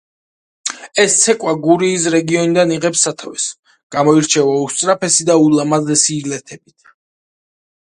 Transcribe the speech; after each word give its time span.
ეს 1.01 1.17
ცეკვა 1.25 1.51
გურიის 1.65 2.07
რეგიონიდან 2.15 2.73
იღებს 2.77 3.03
სათავეს, 3.09 3.45
გამოირჩევა 3.97 4.57
უსწრაფესი 4.65 5.29
და 5.31 5.39
ულამაზესი 5.45 6.13
ილეთებით. 6.25 6.77